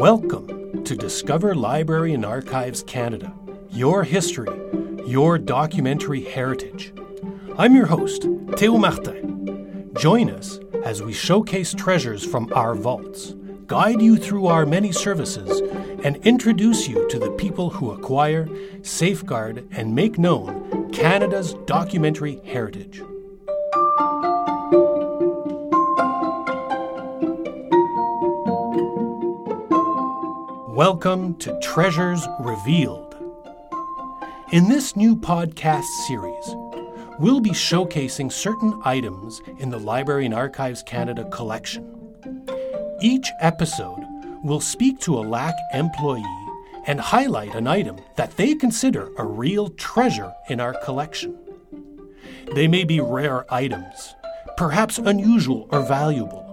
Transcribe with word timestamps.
Welcome 0.00 0.82
to 0.84 0.96
Discover 0.96 1.54
Library 1.54 2.14
and 2.14 2.24
Archives 2.24 2.82
Canada, 2.82 3.34
your 3.68 4.02
history, 4.02 4.48
your 5.06 5.36
documentary 5.36 6.24
heritage. 6.24 6.94
I'm 7.58 7.76
your 7.76 7.84
host, 7.84 8.22
Théo 8.22 8.80
Martin. 8.80 9.90
Join 9.98 10.30
us 10.30 10.58
as 10.86 11.02
we 11.02 11.12
showcase 11.12 11.74
treasures 11.74 12.24
from 12.24 12.50
our 12.54 12.74
vaults, 12.74 13.34
guide 13.66 14.00
you 14.00 14.16
through 14.16 14.46
our 14.46 14.64
many 14.64 14.90
services, 14.90 15.60
and 16.02 16.16
introduce 16.26 16.88
you 16.88 17.06
to 17.10 17.18
the 17.18 17.32
people 17.32 17.68
who 17.68 17.90
acquire, 17.90 18.48
safeguard, 18.80 19.68
and 19.70 19.94
make 19.94 20.18
known 20.18 20.90
Canada's 20.92 21.52
documentary 21.66 22.40
heritage. 22.46 23.02
Welcome 30.80 31.34
to 31.40 31.60
Treasures 31.60 32.26
Revealed. 32.38 33.14
In 34.50 34.66
this 34.70 34.96
new 34.96 35.14
podcast 35.14 35.84
series, 36.06 36.56
we'll 37.18 37.40
be 37.40 37.50
showcasing 37.50 38.32
certain 38.32 38.80
items 38.86 39.42
in 39.58 39.68
the 39.68 39.78
Library 39.78 40.24
and 40.24 40.32
Archives 40.32 40.82
Canada 40.82 41.28
collection. 41.28 41.84
Each 43.02 43.28
episode 43.40 44.06
will 44.42 44.62
speak 44.62 44.98
to 45.00 45.18
a 45.18 45.20
LAC 45.20 45.54
employee 45.74 46.24
and 46.86 46.98
highlight 46.98 47.54
an 47.54 47.66
item 47.66 47.98
that 48.16 48.38
they 48.38 48.54
consider 48.54 49.10
a 49.18 49.26
real 49.26 49.68
treasure 49.68 50.32
in 50.48 50.60
our 50.60 50.72
collection. 50.82 51.38
They 52.54 52.68
may 52.68 52.84
be 52.84 53.00
rare 53.00 53.44
items, 53.52 54.14
perhaps 54.56 54.96
unusual 54.96 55.68
or 55.72 55.82
valuable, 55.86 56.46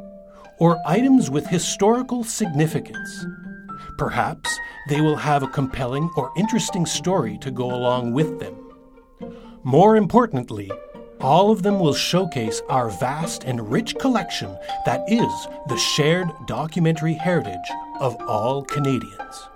or 0.59 0.81
items 0.85 1.29
with 1.29 1.47
historical 1.47 2.25
significance 2.25 3.25
Perhaps 3.97 4.59
they 4.89 5.01
will 5.01 5.15
have 5.15 5.43
a 5.43 5.47
compelling 5.47 6.09
or 6.15 6.31
interesting 6.37 6.85
story 6.85 7.37
to 7.39 7.51
go 7.51 7.65
along 7.73 8.13
with 8.13 8.39
them. 8.39 8.55
More 9.63 9.97
importantly, 9.97 10.71
all 11.19 11.49
of 11.49 11.63
them 11.63 11.79
will 11.79 11.95
showcase 11.95 12.61
our 12.69 12.89
vast 12.89 13.43
and 13.43 13.71
rich 13.71 13.95
collection 13.97 14.55
that 14.85 15.01
is 15.11 15.47
the 15.67 15.77
shared 15.77 16.27
documentary 16.45 17.13
heritage 17.13 17.71
of 17.99 18.15
all 18.21 18.63
Canadians. 18.63 19.49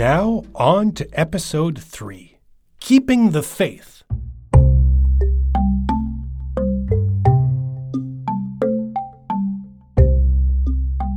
Now, 0.00 0.44
on 0.54 0.92
to 0.92 1.06
episode 1.12 1.78
three 1.78 2.38
Keeping 2.80 3.32
the 3.32 3.42
Faith. 3.42 4.02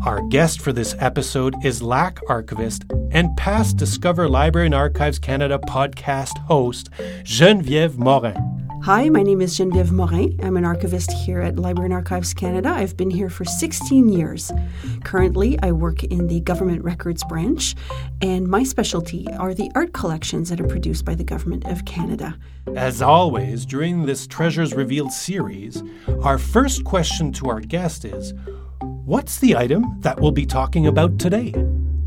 Our 0.05 0.21
guest 0.27 0.59
for 0.59 0.73
this 0.73 0.97
episode 0.99 1.55
is 1.63 1.81
LAC 1.81 2.19
archivist 2.27 2.83
and 3.11 3.33
past 3.37 3.77
Discover 3.77 4.27
Library 4.27 4.65
and 4.65 4.75
Archives 4.75 5.17
Canada 5.17 5.59
podcast 5.59 6.37
host, 6.39 6.89
Geneviève 7.23 7.95
Morin. 7.97 8.52
Hi, 8.83 9.07
my 9.07 9.23
name 9.23 9.39
is 9.39 9.57
Geneviève 9.57 9.93
Morin. 9.93 10.37
I'm 10.43 10.57
an 10.57 10.65
archivist 10.65 11.09
here 11.09 11.39
at 11.39 11.57
Library 11.57 11.85
and 11.85 11.93
Archives 11.93 12.33
Canada. 12.33 12.67
I've 12.67 12.97
been 12.97 13.09
here 13.09 13.29
for 13.29 13.45
16 13.45 14.09
years. 14.09 14.51
Currently, 15.05 15.57
I 15.63 15.71
work 15.71 16.03
in 16.03 16.27
the 16.27 16.41
Government 16.41 16.83
Records 16.83 17.23
branch, 17.23 17.75
and 18.21 18.45
my 18.45 18.63
specialty 18.63 19.25
are 19.39 19.53
the 19.53 19.71
art 19.73 19.93
collections 19.93 20.49
that 20.49 20.59
are 20.59 20.67
produced 20.67 21.05
by 21.05 21.15
the 21.15 21.23
Government 21.23 21.65
of 21.65 21.85
Canada. 21.85 22.37
As 22.75 23.01
always, 23.01 23.65
during 23.65 24.05
this 24.05 24.27
Treasures 24.27 24.73
Revealed 24.73 25.13
series, 25.13 25.81
our 26.21 26.37
first 26.37 26.83
question 26.83 27.31
to 27.31 27.49
our 27.49 27.61
guest 27.61 28.03
is 28.03 28.33
What's 28.81 29.39
the 29.39 29.55
item 29.55 30.01
that 30.01 30.19
we'll 30.19 30.31
be 30.31 30.45
talking 30.45 30.87
about 30.87 31.19
today? 31.19 31.53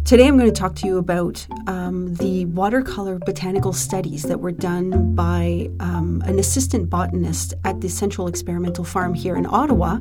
Today, 0.06 0.28
I'm 0.28 0.38
going 0.38 0.48
to 0.48 0.56
talk 0.56 0.76
to 0.76 0.86
you 0.86 0.98
about 0.98 1.44
um, 1.66 2.14
the 2.14 2.44
watercolor 2.44 3.18
botanical 3.18 3.72
studies 3.72 4.22
that 4.22 4.38
were 4.38 4.52
done 4.52 5.16
by 5.16 5.68
um, 5.80 6.22
an 6.26 6.38
assistant 6.38 6.88
botanist 6.88 7.54
at 7.64 7.80
the 7.80 7.88
Central 7.88 8.28
Experimental 8.28 8.84
Farm 8.84 9.14
here 9.14 9.34
in 9.34 9.46
Ottawa, 9.46 9.96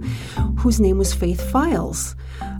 whose 0.60 0.80
name 0.80 1.00
was 1.00 1.12
Faith 1.12 1.50
Fyles. 1.50 2.16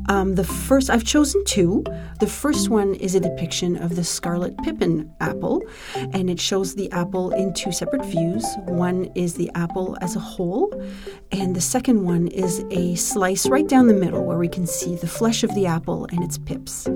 Um, 0.08 0.36
the 0.36 0.44
first, 0.44 0.90
I've 0.90 1.04
chosen 1.04 1.44
two. 1.46 1.84
The 2.20 2.28
first 2.28 2.70
one 2.70 2.96
is 2.96 3.16
a 3.16 3.20
depiction 3.20 3.76
of 3.78 3.96
the 3.96 4.04
scarlet 4.04 4.58
pippin 4.60 5.12
apple, 5.20 5.64
and 5.96 6.30
it 6.30 6.40
shows 6.40 6.76
the 6.76 6.92
apple 6.92 7.32
in 7.32 7.54
two 7.54 7.72
separate 7.72 8.06
views. 8.06 8.46
One 8.66 9.06
is 9.16 9.34
the 9.36 9.50
apple 9.56 9.98
as 10.02 10.16
a 10.16 10.20
whole, 10.20 10.72
and 11.32 11.56
the 11.56 11.62
second 11.62 12.04
one 12.04 12.28
is 12.28 12.64
a 12.72 12.96
slice 12.96 13.48
right 13.48 13.68
down 13.68 13.88
the 13.88 13.94
middle 13.94 14.24
where 14.24 14.38
we 14.38 14.48
can 14.48 14.68
see 14.68 14.96
the 14.96 15.08
flesh 15.08 15.44
of 15.44 15.54
the 15.56 15.66
apple 15.66 16.06
and 16.12 16.24
its 16.24 16.38
pips. 16.38 16.88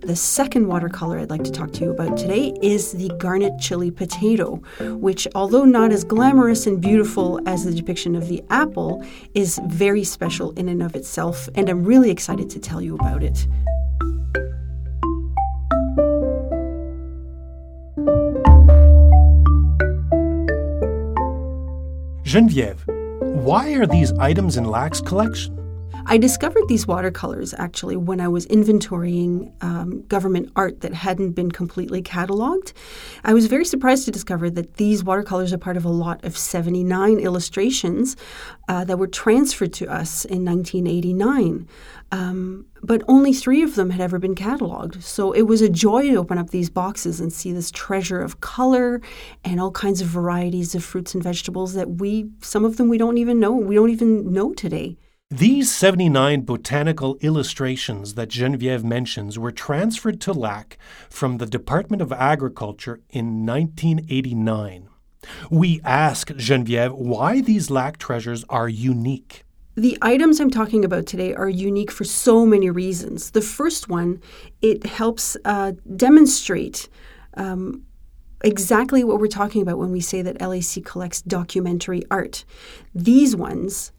The 0.00 0.16
second 0.16 0.68
watercolor 0.68 1.18
I'd 1.18 1.30
like 1.30 1.44
to 1.44 1.50
talk 1.50 1.72
to 1.72 1.84
you 1.84 1.90
about 1.90 2.18
today 2.18 2.52
is 2.62 2.92
the 2.92 3.08
garnet 3.18 3.58
chili 3.58 3.90
potato, 3.90 4.56
which, 4.80 5.26
although 5.34 5.64
not 5.64 5.92
as 5.92 6.04
glamorous 6.04 6.66
and 6.66 6.80
beautiful 6.80 7.40
as 7.46 7.64
the 7.64 7.72
depiction 7.72 8.14
of 8.14 8.28
the 8.28 8.44
apple, 8.50 9.02
is 9.34 9.58
very 9.66 10.04
special 10.04 10.52
in 10.52 10.68
and 10.68 10.82
of 10.82 10.94
itself, 10.94 11.48
and 11.54 11.70
I'm 11.70 11.84
really 11.84 12.10
excited 12.10 12.50
to 12.50 12.58
tell 12.58 12.82
you 12.82 12.96
about 12.96 13.22
it. 13.22 13.46
Geneviève, 22.24 22.78
why 23.42 23.72
are 23.74 23.86
these 23.86 24.12
items 24.18 24.56
in 24.56 24.64
LAC's 24.64 25.00
collection? 25.00 25.63
I 26.06 26.18
discovered 26.18 26.68
these 26.68 26.86
watercolors 26.86 27.54
actually 27.56 27.96
when 27.96 28.20
I 28.20 28.28
was 28.28 28.46
inventorying 28.46 29.52
um, 29.62 30.02
government 30.02 30.52
art 30.54 30.82
that 30.82 30.92
hadn't 30.92 31.30
been 31.30 31.50
completely 31.50 32.02
cataloged. 32.02 32.74
I 33.24 33.32
was 33.32 33.46
very 33.46 33.64
surprised 33.64 34.04
to 34.04 34.10
discover 34.10 34.50
that 34.50 34.74
these 34.74 35.02
watercolors 35.02 35.52
are 35.54 35.58
part 35.58 35.78
of 35.78 35.84
a 35.84 35.90
lot 35.90 36.22
of 36.22 36.36
79 36.36 37.18
illustrations 37.20 38.16
uh, 38.68 38.84
that 38.84 38.98
were 38.98 39.06
transferred 39.06 39.72
to 39.74 39.86
us 39.86 40.26
in 40.26 40.44
1989. 40.44 41.66
Um, 42.12 42.66
but 42.82 43.02
only 43.08 43.32
three 43.32 43.62
of 43.62 43.74
them 43.74 43.88
had 43.88 44.02
ever 44.02 44.18
been 44.18 44.34
cataloged. 44.34 45.02
So 45.02 45.32
it 45.32 45.42
was 45.42 45.62
a 45.62 45.70
joy 45.70 46.02
to 46.02 46.16
open 46.16 46.36
up 46.36 46.50
these 46.50 46.68
boxes 46.68 47.18
and 47.18 47.32
see 47.32 47.50
this 47.50 47.70
treasure 47.70 48.20
of 48.20 48.40
color 48.40 49.00
and 49.42 49.58
all 49.58 49.70
kinds 49.70 50.02
of 50.02 50.08
varieties 50.08 50.74
of 50.74 50.84
fruits 50.84 51.14
and 51.14 51.22
vegetables 51.22 51.72
that 51.74 51.92
we, 51.92 52.30
some 52.42 52.64
of 52.64 52.76
them 52.76 52.90
we 52.90 52.98
don't 52.98 53.16
even 53.16 53.40
know, 53.40 53.52
we 53.52 53.74
don't 53.74 53.90
even 53.90 54.32
know 54.32 54.52
today. 54.52 54.98
These 55.30 55.74
79 55.74 56.42
botanical 56.42 57.16
illustrations 57.20 58.14
that 58.14 58.28
Geneviève 58.28 58.84
mentions 58.84 59.36
were 59.36 59.50
transferred 59.50 60.20
to 60.20 60.32
LAC 60.32 60.78
from 61.10 61.38
the 61.38 61.46
Department 61.46 62.02
of 62.02 62.12
Agriculture 62.12 63.00
in 63.10 63.44
1989. 63.44 64.88
We 65.50 65.80
ask 65.82 66.28
Geneviève 66.28 66.92
why 66.92 67.40
these 67.40 67.68
LAC 67.68 67.96
treasures 67.96 68.44
are 68.48 68.68
unique. 68.68 69.42
The 69.74 69.98
items 70.02 70.38
I'm 70.38 70.50
talking 70.50 70.84
about 70.84 71.06
today 71.06 71.34
are 71.34 71.48
unique 71.48 71.90
for 71.90 72.04
so 72.04 72.46
many 72.46 72.70
reasons. 72.70 73.32
The 73.32 73.40
first 73.40 73.88
one, 73.88 74.20
it 74.62 74.86
helps 74.86 75.36
uh, 75.44 75.72
demonstrate 75.96 76.88
um, 77.36 77.82
exactly 78.44 79.02
what 79.02 79.18
we're 79.18 79.26
talking 79.26 79.62
about 79.62 79.78
when 79.78 79.90
we 79.90 80.00
say 80.00 80.22
that 80.22 80.40
LAC 80.40 80.84
collects 80.84 81.22
documentary 81.22 82.02
art. 82.10 82.44
These 82.94 83.34
ones 83.34 83.90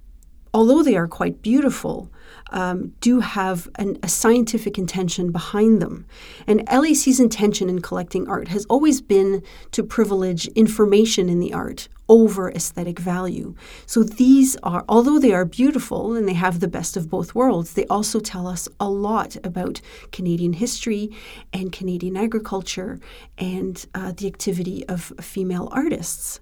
although 0.55 0.81
they 0.81 0.95
are 0.95 1.07
quite 1.07 1.41
beautiful, 1.41 2.09
um, 2.51 2.93
do 3.01 3.19
have 3.19 3.67
an, 3.75 3.97
a 4.02 4.07
scientific 4.07 4.78
intention 4.78 5.29
behind 5.29 5.81
them. 5.81 6.05
And 6.47 6.66
LAC's 6.72 7.19
intention 7.19 7.67
in 7.69 7.81
collecting 7.81 8.29
art 8.29 8.47
has 8.47 8.66
always 8.67 9.02
been 9.02 9.43
to 9.72 9.84
privilege 9.84 10.47
information 10.47 11.28
in 11.28 11.41
the 11.41 11.53
art 11.53 11.90
over 12.07 12.49
aesthetic 12.52 12.99
value. 12.99 13.53
So 13.85 14.02
these 14.02 14.55
are, 14.63 14.85
although 14.87 15.19
they 15.19 15.34
are 15.34 15.43
beautiful 15.43 16.13
and 16.13 16.25
they 16.25 16.35
have 16.35 16.61
the 16.61 16.69
best 16.69 16.96
of 16.96 17.09
both 17.09 17.35
worlds, 17.35 17.73
they 17.73 17.87
also 17.87 18.22
tell 18.22 18.47
us 18.47 18.69
a 18.79 18.90
lot 18.90 19.35
about 19.43 19.81
Canadian 20.13 20.53
history 20.53 21.09
and 21.52 21.73
Canadian 21.73 22.16
agriculture 22.16 23.02
and 23.37 23.85
uh, 23.93 24.13
the 24.16 24.28
activity 24.28 24.87
of 24.87 25.11
female 25.19 25.67
artists. 25.73 26.40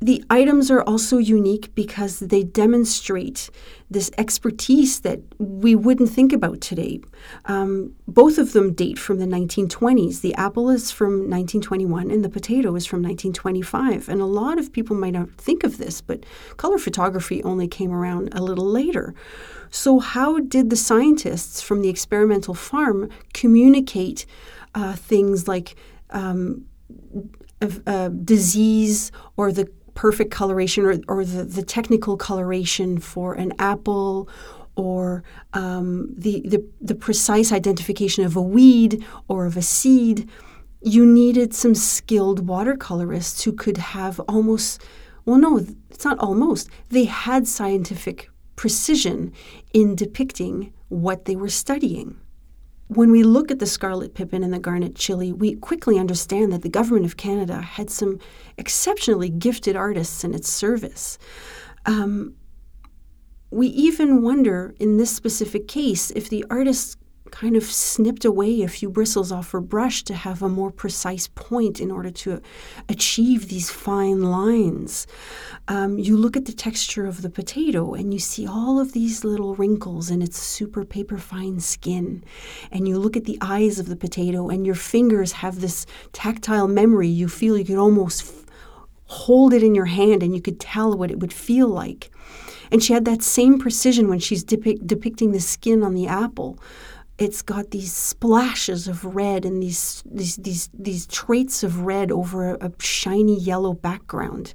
The 0.00 0.22
items 0.28 0.70
are 0.70 0.82
also 0.82 1.16
unique 1.16 1.74
because 1.74 2.20
they 2.20 2.42
demonstrate 2.42 3.48
this 3.90 4.10
expertise 4.18 5.00
that 5.00 5.20
we 5.38 5.74
wouldn't 5.74 6.10
think 6.10 6.34
about 6.34 6.60
today. 6.60 7.00
Um, 7.46 7.94
both 8.06 8.36
of 8.36 8.52
them 8.52 8.74
date 8.74 8.98
from 8.98 9.18
the 9.18 9.26
1920s. 9.26 10.20
The 10.20 10.34
apple 10.34 10.68
is 10.68 10.90
from 10.90 11.30
1921 11.30 12.10
and 12.10 12.22
the 12.22 12.28
potato 12.28 12.76
is 12.76 12.84
from 12.84 13.00
1925. 13.00 14.10
And 14.10 14.20
a 14.20 14.26
lot 14.26 14.58
of 14.58 14.70
people 14.70 14.94
might 14.94 15.14
not 15.14 15.30
think 15.38 15.64
of 15.64 15.78
this, 15.78 16.02
but 16.02 16.26
color 16.58 16.76
photography 16.76 17.42
only 17.42 17.66
came 17.66 17.92
around 17.92 18.28
a 18.32 18.42
little 18.42 18.66
later. 18.66 19.14
So, 19.70 19.98
how 19.98 20.40
did 20.40 20.68
the 20.68 20.76
scientists 20.76 21.62
from 21.62 21.80
the 21.80 21.88
experimental 21.88 22.54
farm 22.54 23.08
communicate 23.32 24.26
uh, 24.74 24.94
things 24.94 25.48
like 25.48 25.74
um, 26.10 26.66
a, 27.60 28.10
disease 28.10 29.10
or 29.36 29.52
the 29.52 29.68
perfect 29.96 30.30
coloration 30.30 30.84
or, 30.84 31.00
or 31.08 31.24
the, 31.24 31.42
the 31.42 31.62
technical 31.62 32.16
coloration 32.16 32.98
for 32.98 33.34
an 33.34 33.52
apple 33.58 34.28
or 34.76 35.24
um, 35.54 36.14
the, 36.16 36.42
the, 36.46 36.64
the 36.80 36.94
precise 36.94 37.50
identification 37.50 38.24
of 38.24 38.36
a 38.36 38.42
weed 38.42 39.04
or 39.26 39.46
of 39.46 39.56
a 39.56 39.62
seed, 39.62 40.28
you 40.82 41.04
needed 41.04 41.54
some 41.54 41.74
skilled 41.74 42.46
watercolorists 42.46 43.42
who 43.42 43.52
could 43.52 43.78
have 43.78 44.20
almost, 44.28 44.82
well, 45.24 45.38
no, 45.38 45.58
it's 45.90 46.04
not 46.04 46.18
almost, 46.18 46.68
they 46.90 47.04
had 47.04 47.48
scientific 47.48 48.30
precision 48.54 49.32
in 49.72 49.96
depicting 49.96 50.72
what 50.88 51.24
they 51.24 51.34
were 51.34 51.48
studying. 51.48 52.20
When 52.88 53.10
we 53.10 53.24
look 53.24 53.50
at 53.50 53.58
the 53.58 53.66
scarlet 53.66 54.14
pippin 54.14 54.44
and 54.44 54.52
the 54.52 54.60
garnet 54.60 54.94
chili, 54.94 55.32
we 55.32 55.54
quickly 55.54 55.98
understand 55.98 56.52
that 56.52 56.62
the 56.62 56.68
government 56.68 57.04
of 57.06 57.16
Canada 57.16 57.60
had 57.60 57.90
some 57.90 58.20
exceptionally 58.56 59.28
gifted 59.28 59.74
artists 59.74 60.22
in 60.22 60.34
its 60.34 60.48
service. 60.48 61.18
Um, 61.84 62.34
we 63.50 63.68
even 63.68 64.22
wonder 64.22 64.74
in 64.78 64.98
this 64.98 65.14
specific 65.14 65.66
case 65.66 66.10
if 66.12 66.28
the 66.28 66.44
artists 66.48 66.96
kind 67.40 67.54
of 67.54 67.64
snipped 67.64 68.24
away 68.24 68.62
a 68.62 68.68
few 68.68 68.88
bristles 68.88 69.30
off 69.30 69.50
her 69.50 69.60
brush 69.60 70.02
to 70.02 70.14
have 70.14 70.42
a 70.42 70.48
more 70.48 70.70
precise 70.70 71.28
point 71.28 71.82
in 71.82 71.90
order 71.90 72.10
to 72.10 72.40
achieve 72.88 73.48
these 73.48 73.70
fine 73.70 74.22
lines. 74.22 75.06
Um, 75.68 75.98
you 75.98 76.16
look 76.16 76.34
at 76.34 76.46
the 76.46 76.54
texture 76.54 77.06
of 77.06 77.20
the 77.20 77.28
potato 77.28 77.92
and 77.92 78.14
you 78.14 78.20
see 78.20 78.46
all 78.46 78.80
of 78.80 78.92
these 78.92 79.22
little 79.22 79.54
wrinkles 79.54 80.10
in 80.10 80.22
its 80.22 80.38
super 80.38 80.82
paper 80.82 81.18
fine 81.18 81.60
skin. 81.60 82.24
And 82.72 82.88
you 82.88 82.98
look 82.98 83.18
at 83.18 83.26
the 83.26 83.36
eyes 83.42 83.78
of 83.78 83.88
the 83.88 83.96
potato 83.96 84.48
and 84.48 84.64
your 84.64 84.74
fingers 84.74 85.32
have 85.32 85.60
this 85.60 85.84
tactile 86.14 86.68
memory. 86.68 87.08
You 87.08 87.28
feel 87.28 87.58
you 87.58 87.66
could 87.66 87.76
almost 87.76 88.22
f- 88.22 88.46
hold 89.08 89.52
it 89.52 89.62
in 89.62 89.74
your 89.74 89.84
hand 89.84 90.22
and 90.22 90.34
you 90.34 90.40
could 90.40 90.58
tell 90.58 90.96
what 90.96 91.10
it 91.10 91.20
would 91.20 91.34
feel 91.34 91.68
like. 91.68 92.10
And 92.72 92.82
she 92.82 92.94
had 92.94 93.04
that 93.04 93.22
same 93.22 93.58
precision 93.58 94.08
when 94.08 94.20
she's 94.20 94.42
depic- 94.42 94.86
depicting 94.86 95.32
the 95.32 95.40
skin 95.40 95.82
on 95.82 95.94
the 95.94 96.06
apple 96.06 96.58
it's 97.18 97.42
got 97.42 97.70
these 97.70 97.92
splashes 97.92 98.88
of 98.88 99.04
red 99.04 99.44
and 99.44 99.62
these 99.62 100.02
these 100.06 100.36
these, 100.36 100.68
these 100.74 101.06
traits 101.06 101.62
of 101.62 101.80
red 101.80 102.12
over 102.12 102.54
a, 102.54 102.66
a 102.66 102.72
shiny 102.78 103.38
yellow 103.38 103.72
background. 103.72 104.52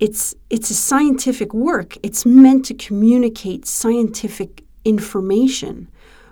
It's 0.00 0.34
it's 0.50 0.70
a 0.70 0.74
scientific 0.74 1.54
work. 1.54 1.96
It's 2.02 2.26
meant 2.26 2.64
to 2.66 2.74
communicate 2.74 3.66
scientific 3.66 4.64
information. 4.84 5.88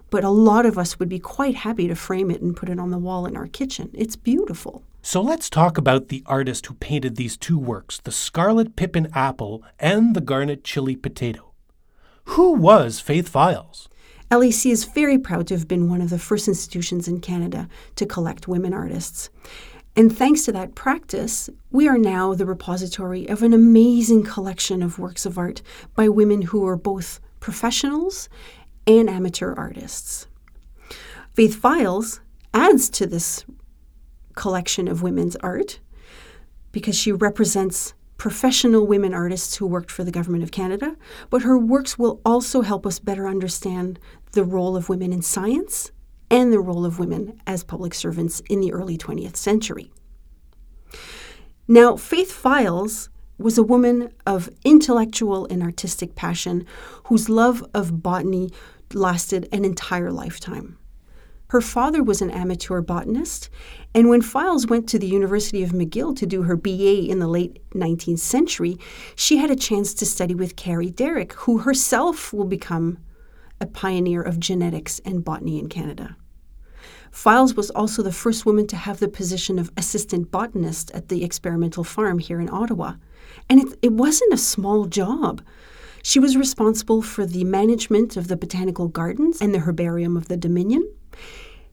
But 0.08 0.22
a 0.22 0.30
lot 0.30 0.66
of 0.66 0.78
us 0.78 0.98
would 0.98 1.08
be 1.08 1.18
quite 1.18 1.56
happy 1.56 1.88
to 1.88 1.96
frame 1.96 2.30
it 2.30 2.40
and 2.40 2.56
put 2.56 2.68
it 2.68 2.78
on 2.78 2.90
the 2.90 2.98
wall 2.98 3.26
in 3.26 3.36
our 3.36 3.48
kitchen. 3.48 3.90
It's 3.92 4.14
beautiful. 4.14 4.84
So 5.02 5.20
let's 5.20 5.50
talk 5.50 5.76
about 5.76 6.08
the 6.08 6.22
artist 6.26 6.66
who 6.66 6.74
painted 6.74 7.16
these 7.16 7.36
two 7.36 7.58
works, 7.58 8.00
the 8.02 8.12
Scarlet 8.12 8.76
Pippin 8.76 9.08
Apple 9.14 9.62
and 9.78 10.14
the 10.14 10.20
Garnet 10.20 10.62
Chili 10.64 10.96
Potato. 10.96 11.52
Who 12.30 12.52
was 12.52 13.00
Faith 13.00 13.28
Fyles? 13.28 13.88
LAC 14.30 14.66
is 14.66 14.84
very 14.84 15.18
proud 15.18 15.46
to 15.46 15.54
have 15.54 15.68
been 15.68 15.88
one 15.88 16.00
of 16.00 16.10
the 16.10 16.18
first 16.18 16.48
institutions 16.48 17.06
in 17.06 17.20
Canada 17.20 17.68
to 17.94 18.06
collect 18.06 18.48
women 18.48 18.74
artists. 18.74 19.30
And 19.94 20.14
thanks 20.14 20.44
to 20.44 20.52
that 20.52 20.74
practice, 20.74 21.48
we 21.70 21.88
are 21.88 21.96
now 21.96 22.34
the 22.34 22.44
repository 22.44 23.28
of 23.28 23.42
an 23.42 23.54
amazing 23.54 24.24
collection 24.24 24.82
of 24.82 24.98
works 24.98 25.24
of 25.24 25.38
art 25.38 25.62
by 25.94 26.08
women 26.08 26.42
who 26.42 26.66
are 26.66 26.76
both 26.76 27.20
professionals 27.40 28.28
and 28.86 29.08
amateur 29.08 29.54
artists. 29.54 30.26
Faith 31.32 31.54
Fyles 31.54 32.20
adds 32.52 32.90
to 32.90 33.06
this 33.06 33.44
collection 34.34 34.88
of 34.88 35.02
women's 35.02 35.36
art 35.36 35.78
because 36.72 36.96
she 36.96 37.12
represents 37.12 37.94
professional 38.16 38.86
women 38.86 39.12
artists 39.12 39.56
who 39.56 39.66
worked 39.66 39.90
for 39.90 40.04
the 40.04 40.10
Government 40.10 40.42
of 40.42 40.50
Canada, 40.50 40.96
but 41.30 41.42
her 41.42 41.58
works 41.58 41.98
will 41.98 42.20
also 42.24 42.62
help 42.62 42.86
us 42.86 42.98
better 42.98 43.28
understand 43.28 43.98
the 44.32 44.44
role 44.44 44.76
of 44.76 44.88
women 44.88 45.12
in 45.12 45.22
science 45.22 45.90
and 46.30 46.52
the 46.52 46.60
role 46.60 46.84
of 46.84 46.98
women 46.98 47.40
as 47.46 47.62
public 47.62 47.94
servants 47.94 48.40
in 48.48 48.60
the 48.60 48.72
early 48.72 48.96
20th 48.98 49.36
century. 49.36 49.92
Now, 51.68 51.96
Faith 51.96 52.32
Fyles 52.32 53.10
was 53.38 53.58
a 53.58 53.62
woman 53.62 54.12
of 54.26 54.48
intellectual 54.64 55.46
and 55.46 55.62
artistic 55.62 56.14
passion 56.14 56.64
whose 57.04 57.28
love 57.28 57.64
of 57.74 58.02
botany 58.02 58.50
lasted 58.94 59.48
an 59.52 59.64
entire 59.64 60.10
lifetime. 60.10 60.78
Her 61.48 61.60
father 61.60 62.02
was 62.02 62.20
an 62.20 62.30
amateur 62.30 62.80
botanist, 62.80 63.50
and 63.94 64.08
when 64.08 64.20
Fyles 64.20 64.66
went 64.66 64.88
to 64.88 64.98
the 64.98 65.06
University 65.06 65.62
of 65.62 65.70
McGill 65.70 66.16
to 66.16 66.26
do 66.26 66.42
her 66.42 66.56
BA 66.56 67.08
in 67.08 67.20
the 67.20 67.28
late 67.28 67.60
19th 67.70 68.18
century, 68.18 68.78
she 69.14 69.36
had 69.36 69.50
a 69.50 69.56
chance 69.56 69.94
to 69.94 70.06
study 70.06 70.34
with 70.34 70.56
Carrie 70.56 70.90
Derick, 70.90 71.32
who 71.34 71.58
herself 71.58 72.32
will 72.32 72.46
become 72.46 72.98
a 73.60 73.66
pioneer 73.66 74.22
of 74.22 74.40
genetics 74.40 75.00
and 75.04 75.24
botany 75.24 75.58
in 75.58 75.68
Canada. 75.68 76.16
Fyles 77.10 77.54
was 77.54 77.70
also 77.70 78.02
the 78.02 78.12
first 78.12 78.44
woman 78.44 78.66
to 78.66 78.76
have 78.76 78.98
the 78.98 79.08
position 79.08 79.58
of 79.58 79.70
assistant 79.76 80.30
botanist 80.30 80.90
at 80.90 81.08
the 81.08 81.24
experimental 81.24 81.82
farm 81.82 82.18
here 82.18 82.40
in 82.40 82.50
Ottawa. 82.50 82.94
And 83.48 83.60
it, 83.60 83.78
it 83.80 83.92
wasn't 83.92 84.34
a 84.34 84.38
small 84.38 84.84
job. 84.84 85.40
She 86.08 86.20
was 86.20 86.36
responsible 86.36 87.02
for 87.02 87.26
the 87.26 87.42
management 87.42 88.16
of 88.16 88.28
the 88.28 88.36
botanical 88.36 88.86
gardens 88.86 89.40
and 89.40 89.52
the 89.52 89.58
herbarium 89.58 90.16
of 90.16 90.28
the 90.28 90.36
Dominion. 90.36 90.88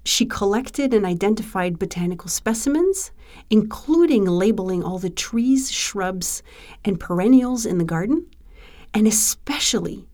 She 0.06 0.26
collected 0.26 0.92
and 0.92 1.06
identified 1.06 1.78
botanical 1.78 2.30
specimens, 2.30 3.12
including 3.52 4.26
labeling 4.26 4.84
all 4.84 4.98
the 4.98 5.12
trees, 5.12 5.72
shrubs, 5.72 6.42
and 6.84 7.00
perennials 7.00 7.68
in 7.68 7.78
the 7.78 7.84
garden, 7.84 8.26
and 8.92 9.06
especially 9.06 10.08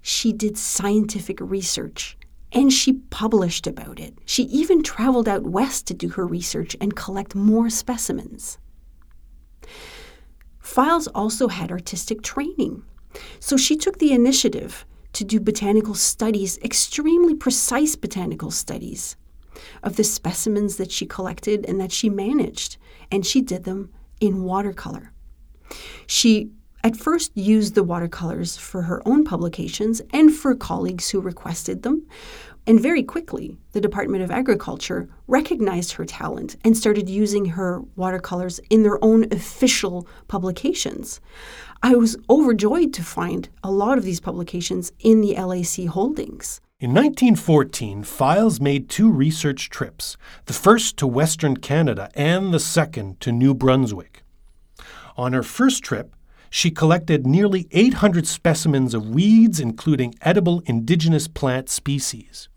she 0.00 0.32
did 0.32 0.56
scientific 0.56 1.38
research 1.38 2.16
and 2.50 2.72
she 2.72 2.94
published 3.10 3.66
about 3.66 4.00
it. 4.00 4.16
She 4.24 4.44
even 4.44 4.82
traveled 4.82 5.28
out 5.28 5.42
west 5.42 5.86
to 5.88 5.94
do 5.94 6.08
her 6.08 6.26
research 6.26 6.74
and 6.80 6.96
collect 6.96 7.34
more 7.34 7.68
specimens. 7.68 8.56
Fyles 10.58 11.06
also 11.08 11.48
had 11.48 11.70
artistic 11.70 12.22
training, 12.22 12.82
so 13.40 13.56
she 13.56 13.76
took 13.76 13.98
the 13.98 14.12
initiative 14.12 14.84
to 15.12 15.24
do 15.24 15.40
botanical 15.40 15.94
studies, 15.94 16.58
extremely 16.58 17.34
precise 17.34 17.96
botanical 17.96 18.50
studies 18.50 19.16
of 19.82 19.96
the 19.96 20.04
specimens 20.04 20.76
that 20.76 20.92
she 20.92 21.06
collected 21.06 21.64
and 21.66 21.80
that 21.80 21.92
she 21.92 22.08
managed, 22.08 22.76
and 23.10 23.26
she 23.26 23.40
did 23.40 23.64
them 23.64 23.90
in 24.20 24.44
watercolor. 24.44 25.12
She 26.06 26.50
at 26.84 26.96
first 26.96 27.36
used 27.36 27.74
the 27.74 27.82
watercolors 27.82 28.56
for 28.56 28.82
her 28.82 29.02
own 29.06 29.24
publications 29.24 30.00
and 30.12 30.32
for 30.32 30.54
colleagues 30.54 31.10
who 31.10 31.20
requested 31.20 31.82
them. 31.82 32.06
And 32.68 32.78
very 32.78 33.02
quickly, 33.02 33.56
the 33.72 33.80
Department 33.80 34.22
of 34.22 34.30
Agriculture 34.30 35.08
recognized 35.26 35.92
her 35.92 36.04
talent 36.04 36.56
and 36.62 36.76
started 36.76 37.08
using 37.08 37.46
her 37.46 37.80
watercolors 37.96 38.60
in 38.68 38.82
their 38.82 39.02
own 39.02 39.24
official 39.32 40.06
publications. 40.28 41.18
I 41.82 41.94
was 41.94 42.18
overjoyed 42.28 42.92
to 42.92 43.02
find 43.02 43.48
a 43.64 43.70
lot 43.70 43.96
of 43.96 44.04
these 44.04 44.20
publications 44.20 44.92
in 45.00 45.22
the 45.22 45.34
LAC 45.34 45.86
holdings. 45.86 46.60
In 46.78 46.90
1914, 46.90 48.02
Fyles 48.02 48.60
made 48.60 48.90
two 48.90 49.10
research 49.10 49.70
trips, 49.70 50.18
the 50.44 50.52
first 50.52 50.98
to 50.98 51.06
Western 51.06 51.56
Canada 51.56 52.10
and 52.14 52.52
the 52.52 52.60
second 52.60 53.18
to 53.20 53.32
New 53.32 53.54
Brunswick. 53.54 54.22
On 55.16 55.32
her 55.32 55.42
first 55.42 55.82
trip, 55.82 56.14
she 56.50 56.70
collected 56.70 57.26
nearly 57.26 57.66
800 57.70 58.26
specimens 58.26 58.92
of 58.92 59.08
weeds, 59.08 59.58
including 59.58 60.14
edible 60.20 60.62
indigenous 60.66 61.28
plant 61.28 61.70
species. 61.70 62.50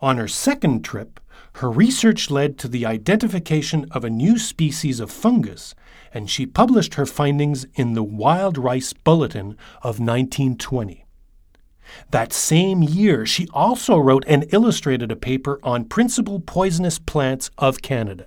On 0.00 0.16
her 0.16 0.28
second 0.28 0.84
trip, 0.84 1.20
her 1.54 1.70
research 1.70 2.30
led 2.30 2.58
to 2.58 2.68
the 2.68 2.86
identification 2.86 3.86
of 3.90 4.04
a 4.04 4.10
new 4.10 4.38
species 4.38 5.00
of 5.00 5.10
fungus, 5.10 5.74
and 6.14 6.30
she 6.30 6.46
published 6.46 6.94
her 6.94 7.06
findings 7.06 7.66
in 7.74 7.94
the 7.94 8.02
Wild 8.02 8.56
Rice 8.56 8.92
Bulletin 8.92 9.56
of 9.82 9.98
1920. 9.98 11.04
That 12.10 12.32
same 12.32 12.82
year, 12.82 13.26
she 13.26 13.48
also 13.52 13.98
wrote 13.98 14.24
and 14.26 14.46
illustrated 14.52 15.10
a 15.10 15.16
paper 15.16 15.58
on 15.62 15.84
principal 15.84 16.40
poisonous 16.40 16.98
plants 16.98 17.50
of 17.58 17.82
Canada. 17.82 18.26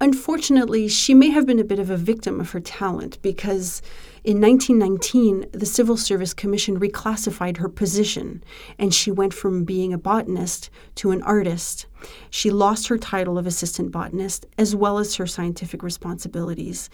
Unfortunately, 0.00 0.88
she 0.88 1.14
may 1.14 1.30
have 1.30 1.46
been 1.46 1.58
a 1.58 1.64
bit 1.64 1.78
of 1.78 1.90
a 1.90 1.96
victim 1.96 2.40
of 2.40 2.50
her 2.50 2.60
talent 2.60 3.20
because 3.22 3.82
in 4.28 4.42
1919, 4.42 5.46
the 5.52 5.64
Civil 5.64 5.96
Service 5.96 6.34
Commission 6.34 6.78
reclassified 6.78 7.56
her 7.56 7.68
position 7.70 8.44
and 8.78 8.92
she 8.92 9.10
went 9.10 9.32
from 9.32 9.64
being 9.64 9.94
a 9.94 9.96
botanist 9.96 10.68
to 10.96 11.12
an 11.12 11.22
artist. 11.22 11.86
She 12.28 12.50
lost 12.50 12.88
her 12.88 12.98
title 12.98 13.38
of 13.38 13.46
assistant 13.46 13.90
botanist 13.90 14.44
as 14.58 14.76
well 14.76 14.98
as 14.98 15.14
her 15.14 15.26
scientific 15.26 15.82
responsibilities, 15.82 16.90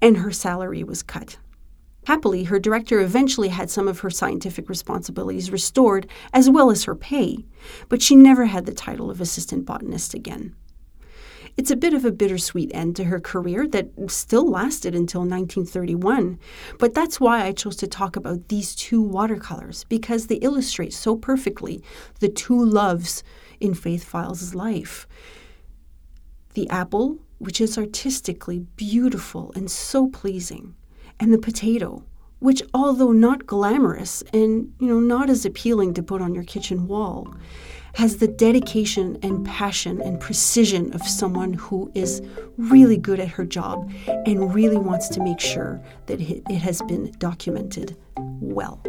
and 0.00 0.16
her 0.16 0.32
salary 0.32 0.82
was 0.82 1.02
cut. 1.02 1.36
Happily, 2.06 2.44
her 2.44 2.58
director 2.58 3.00
eventually 3.00 3.48
had 3.48 3.68
some 3.68 3.86
of 3.86 3.98
her 3.98 4.08
scientific 4.08 4.70
responsibilities 4.70 5.52
restored 5.52 6.06
as 6.32 6.48
well 6.48 6.70
as 6.70 6.84
her 6.84 6.94
pay, 6.94 7.44
but 7.90 8.00
she 8.00 8.16
never 8.16 8.46
had 8.46 8.64
the 8.64 8.72
title 8.72 9.10
of 9.10 9.20
assistant 9.20 9.66
botanist 9.66 10.14
again. 10.14 10.54
It's 11.58 11.72
a 11.72 11.76
bit 11.76 11.92
of 11.92 12.04
a 12.04 12.12
bittersweet 12.12 12.70
end 12.72 12.94
to 12.96 13.04
her 13.04 13.18
career 13.18 13.66
that 13.66 13.88
still 14.06 14.48
lasted 14.48 14.94
until 14.94 15.22
1931. 15.22 16.38
But 16.78 16.94
that's 16.94 17.18
why 17.18 17.42
I 17.44 17.50
chose 17.50 17.74
to 17.78 17.88
talk 17.88 18.14
about 18.14 18.46
these 18.46 18.76
two 18.76 19.02
watercolors, 19.02 19.82
because 19.88 20.28
they 20.28 20.36
illustrate 20.36 20.92
so 20.92 21.16
perfectly 21.16 21.82
the 22.20 22.28
two 22.28 22.64
loves 22.64 23.24
in 23.58 23.74
Faith 23.74 24.04
Fyles' 24.04 24.54
life. 24.54 25.08
The 26.54 26.70
apple, 26.70 27.18
which 27.38 27.60
is 27.60 27.76
artistically 27.76 28.60
beautiful 28.76 29.50
and 29.56 29.68
so 29.68 30.06
pleasing, 30.06 30.76
and 31.18 31.34
the 31.34 31.38
potato, 31.38 32.04
which 32.40 32.62
although 32.74 33.12
not 33.12 33.46
glamorous 33.46 34.22
and 34.32 34.72
you 34.80 34.86
know 34.86 35.00
not 35.00 35.30
as 35.30 35.44
appealing 35.44 35.94
to 35.94 36.02
put 36.02 36.20
on 36.20 36.34
your 36.34 36.44
kitchen 36.44 36.86
wall 36.86 37.34
has 37.94 38.18
the 38.18 38.28
dedication 38.28 39.18
and 39.22 39.44
passion 39.44 40.00
and 40.02 40.20
precision 40.20 40.92
of 40.94 41.02
someone 41.02 41.52
who 41.54 41.90
is 41.94 42.22
really 42.56 42.96
good 42.96 43.18
at 43.18 43.28
her 43.28 43.44
job 43.44 43.90
and 44.26 44.54
really 44.54 44.76
wants 44.76 45.08
to 45.08 45.20
make 45.20 45.40
sure 45.40 45.80
that 46.06 46.20
it 46.20 46.58
has 46.58 46.80
been 46.82 47.10
documented 47.18 47.96
well. 48.40 48.80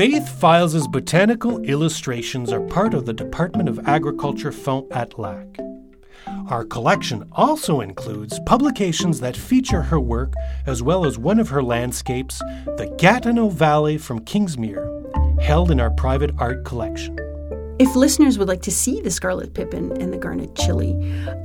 Faith 0.00 0.30
Fyles' 0.40 0.88
botanical 0.88 1.62
illustrations 1.62 2.50
are 2.50 2.62
part 2.68 2.94
of 2.94 3.04
the 3.04 3.12
Department 3.12 3.68
of 3.68 3.86
Agriculture 3.86 4.50
Fond 4.50 4.90
at 4.92 5.18
Lac. 5.18 5.58
Our 6.48 6.64
collection 6.64 7.28
also 7.32 7.82
includes 7.82 8.40
publications 8.46 9.20
that 9.20 9.36
feature 9.36 9.82
her 9.82 10.00
work 10.00 10.32
as 10.66 10.82
well 10.82 11.04
as 11.04 11.18
one 11.18 11.38
of 11.38 11.50
her 11.50 11.62
landscapes, 11.62 12.38
the 12.78 12.90
Gatineau 12.96 13.50
Valley 13.50 13.98
from 13.98 14.24
Kingsmere, 14.24 14.88
held 15.38 15.70
in 15.70 15.78
our 15.78 15.90
private 15.90 16.30
art 16.38 16.64
collection. 16.64 17.18
If 17.78 17.94
listeners 17.94 18.38
would 18.38 18.48
like 18.48 18.62
to 18.62 18.70
see 18.70 19.02
the 19.02 19.10
Scarlet 19.10 19.52
Pippin 19.52 20.00
and 20.00 20.14
the 20.14 20.18
Garnet 20.18 20.54
Chili, 20.54 20.94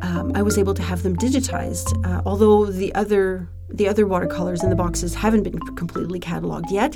um, 0.02 0.32
I 0.34 0.44
was 0.44 0.58
able 0.58 0.76
to 0.76 0.82
have 0.82 1.04
them 1.04 1.18
digitized, 1.18 1.92
uh, 2.06 2.22
although 2.26 2.66
the 2.66 2.96
other 2.96 3.50
the 3.70 3.88
other 3.88 4.06
watercolors 4.06 4.64
in 4.64 4.70
the 4.70 4.76
boxes 4.76 5.14
haven't 5.16 5.44
been 5.44 5.60
completely 5.76 6.20
cataloged 6.20 6.72
yet, 6.72 6.96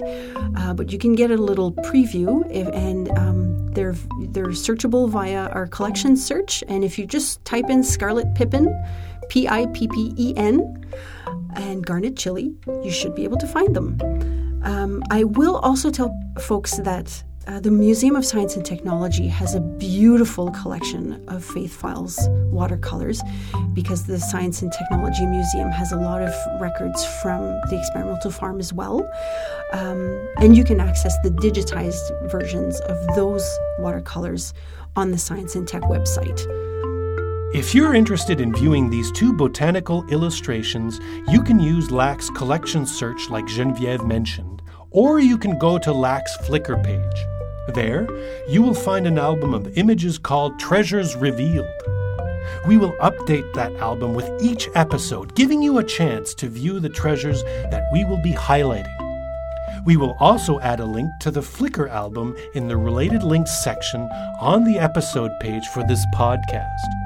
uh, 0.57 0.73
but 0.73 0.91
you 0.91 0.99
can 0.99 1.15
get 1.15 1.31
a 1.31 1.37
little 1.37 1.73
preview, 1.73 2.45
if, 2.51 2.67
and 2.73 3.09
um, 3.17 3.67
they're 3.73 3.95
they're 4.29 4.47
searchable 4.47 5.09
via 5.09 5.49
our 5.49 5.67
collection 5.67 6.15
search. 6.15 6.63
And 6.67 6.83
if 6.83 6.99
you 6.99 7.05
just 7.05 7.43
type 7.45 7.69
in 7.69 7.83
Scarlet 7.83 8.33
Pippin, 8.35 8.67
P 9.29 9.47
I 9.47 9.65
P 9.67 9.87
P 9.87 10.13
E 10.17 10.33
N, 10.37 10.85
and 11.55 11.85
Garnet 11.85 12.15
Chili, 12.15 12.53
you 12.83 12.91
should 12.91 13.15
be 13.15 13.23
able 13.23 13.37
to 13.37 13.47
find 13.47 13.75
them. 13.75 13.97
Um, 14.63 15.03
I 15.09 15.23
will 15.23 15.57
also 15.57 15.89
tell 15.89 16.11
folks 16.39 16.77
that 16.77 17.23
uh, 17.49 17.59
the 17.59 17.71
Museum 17.71 18.15
of 18.15 18.23
Science 18.23 18.55
and 18.55 18.63
Technology 18.63 19.27
has 19.27 19.55
a 19.55 19.59
beautiful 19.59 20.51
collection 20.51 21.23
of 21.29 21.43
Faith 21.43 21.73
Fyles 21.73 22.19
watercolors 22.51 23.23
because 23.73 24.05
the 24.05 24.19
Science 24.19 24.61
and 24.61 24.71
Technology 24.71 25.25
Museum 25.25 25.71
has 25.71 25.91
a 25.91 25.95
lot 25.95 26.21
of 26.21 26.31
records 26.61 27.03
from 27.23 27.41
the 27.71 27.79
experimental 27.79 28.29
farm 28.29 28.59
as 28.59 28.71
well. 28.71 28.99
Um, 29.73 30.29
and 30.37 30.55
you 30.55 30.63
can 30.63 30.79
access 30.79 31.17
the 31.23 31.31
digitized 31.31 32.29
versions 32.29 32.79
of 32.81 33.15
those 33.15 33.43
watercolors 33.79 34.53
on 34.95 35.09
the 35.09 35.17
Science 35.17 35.55
and 35.55 35.67
Tech 35.67 35.81
website. 35.83 36.39
If 37.55 37.73
you're 37.73 37.95
interested 37.95 38.41
in 38.41 38.53
viewing 38.53 38.91
these 38.91 39.11
two 39.11 39.33
botanical 39.33 40.07
illustrations, 40.09 40.99
you 41.27 41.41
can 41.41 41.59
use 41.59 41.89
LAC's 41.89 42.29
collection 42.29 42.85
search 42.85 43.27
like 43.31 43.47
Genevieve 43.47 44.05
mentioned, 44.05 44.61
or 44.91 45.19
you 45.19 45.35
can 45.35 45.57
go 45.57 45.79
to 45.79 45.91
LAC's 45.91 46.37
Flickr 46.43 46.83
page. 46.83 47.38
There, 47.73 48.07
you 48.47 48.61
will 48.61 48.73
find 48.73 49.05
an 49.05 49.17
album 49.17 49.53
of 49.53 49.77
images 49.77 50.17
called 50.17 50.59
Treasures 50.59 51.15
Revealed. 51.15 51.67
We 52.67 52.77
will 52.77 52.93
update 52.93 53.53
that 53.53 53.73
album 53.75 54.13
with 54.13 54.29
each 54.41 54.69
episode, 54.75 55.35
giving 55.35 55.61
you 55.61 55.77
a 55.77 55.83
chance 55.83 56.33
to 56.35 56.49
view 56.49 56.79
the 56.79 56.89
treasures 56.89 57.43
that 57.43 57.83
we 57.93 58.05
will 58.05 58.21
be 58.21 58.33
highlighting. 58.33 58.95
We 59.85 59.97
will 59.97 60.17
also 60.19 60.59
add 60.59 60.79
a 60.79 60.85
link 60.85 61.11
to 61.21 61.31
the 61.31 61.41
Flickr 61.41 61.89
album 61.89 62.35
in 62.53 62.67
the 62.67 62.77
related 62.77 63.23
links 63.23 63.63
section 63.63 64.01
on 64.41 64.63
the 64.63 64.79
episode 64.79 65.31
page 65.39 65.65
for 65.67 65.85
this 65.87 66.03
podcast. 66.15 66.98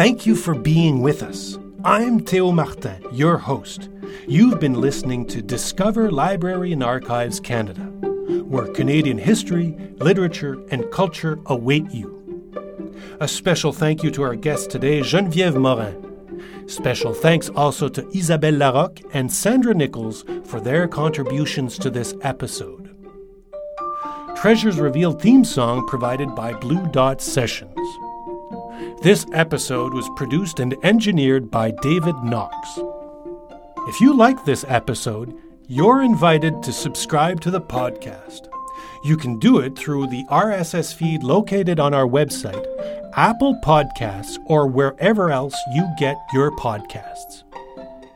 Thank 0.00 0.24
you 0.24 0.34
for 0.34 0.54
being 0.54 1.02
with 1.02 1.22
us. 1.22 1.58
I'm 1.84 2.20
Theo 2.20 2.52
Martin, 2.52 3.04
your 3.12 3.36
host. 3.36 3.90
You've 4.26 4.58
been 4.58 4.80
listening 4.80 5.26
to 5.26 5.42
Discover 5.42 6.10
Library 6.10 6.72
and 6.72 6.82
Archives 6.82 7.38
Canada, 7.38 7.82
where 7.82 8.66
Canadian 8.68 9.18
history, 9.18 9.76
literature, 9.98 10.58
and 10.70 10.90
culture 10.90 11.38
await 11.44 11.90
you. 11.90 12.08
A 13.20 13.28
special 13.28 13.74
thank 13.74 14.02
you 14.02 14.10
to 14.12 14.22
our 14.22 14.34
guest 14.34 14.70
today, 14.70 15.00
Geneviève 15.00 15.60
Morin. 15.60 16.66
Special 16.66 17.12
thanks 17.12 17.50
also 17.50 17.90
to 17.90 18.08
Isabelle 18.16 18.56
Larocque 18.56 19.02
and 19.12 19.30
Sandra 19.30 19.74
Nichols 19.74 20.24
for 20.44 20.62
their 20.62 20.88
contributions 20.88 21.76
to 21.76 21.90
this 21.90 22.14
episode. 22.22 22.96
Treasures 24.34 24.80
Revealed 24.80 25.20
theme 25.20 25.44
song 25.44 25.86
provided 25.86 26.34
by 26.34 26.54
Blue 26.54 26.86
Dot 26.86 27.20
Sessions. 27.20 27.76
This 29.02 29.26
episode 29.32 29.94
was 29.94 30.08
produced 30.16 30.60
and 30.60 30.76
engineered 30.82 31.50
by 31.50 31.70
David 31.82 32.16
Knox. 32.22 32.78
If 33.88 34.00
you 34.00 34.14
like 34.14 34.44
this 34.44 34.64
episode, 34.68 35.36
you're 35.68 36.02
invited 36.02 36.62
to 36.62 36.72
subscribe 36.72 37.40
to 37.42 37.50
the 37.50 37.60
podcast. 37.60 38.48
You 39.04 39.16
can 39.16 39.38
do 39.38 39.58
it 39.58 39.76
through 39.76 40.06
the 40.06 40.24
RSS 40.30 40.94
feed 40.94 41.22
located 41.22 41.80
on 41.80 41.94
our 41.94 42.06
website, 42.06 42.66
Apple 43.14 43.58
Podcasts, 43.64 44.38
or 44.46 44.66
wherever 44.66 45.30
else 45.30 45.56
you 45.74 45.86
get 45.98 46.16
your 46.32 46.50
podcasts. 46.56 47.44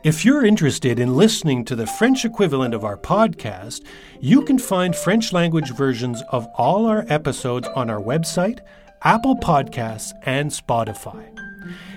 If 0.03 0.23
you're 0.23 0.45
interested 0.45 0.99
in 0.99 1.15
listening 1.15 1.65
to 1.65 1.75
the 1.75 1.87
French 1.87 2.25
equivalent 2.25 2.75
of 2.75 2.85
our 2.85 2.97
podcast, 2.97 3.81
you 4.19 4.43
can 4.43 4.59
find 4.59 4.95
French 4.95 5.33
language 5.33 5.73
versions 5.73 6.21
of 6.29 6.47
all 6.55 6.85
our 6.85 7.05
episodes 7.09 7.67
on 7.69 7.89
our 7.89 8.01
website 8.01 8.59
Apple 9.05 9.35
Podcasts, 9.37 10.11
and 10.23 10.49
Spotify. 10.49 11.23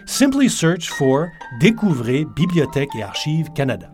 Simply 0.07 0.49
search 0.49 0.91
for 0.91 1.33
Découvrez 1.61 2.27
Bibliothèque 2.35 2.95
et 2.97 3.03
Archives 3.03 3.49
Canada. 3.55 3.91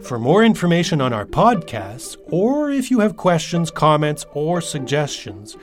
For 0.00 0.18
more 0.18 0.42
information 0.42 1.00
on 1.00 1.12
our 1.12 1.26
podcasts, 1.26 2.16
or 2.26 2.70
if 2.70 2.90
you 2.90 3.00
have 3.00 3.16
questions, 3.16 3.70
comments, 3.70 4.24
or 4.32 4.60
suggestions, 4.60 5.56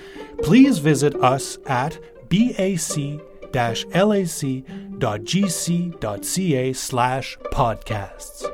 please 0.44 0.78
visit 0.80 1.16
us 1.16 1.58
at 1.66 2.00
bac-lac.gc.ca 2.30 2.74
slash 6.74 7.38
podcasts. 7.52 8.51